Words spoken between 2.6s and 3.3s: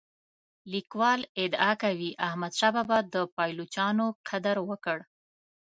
بابا د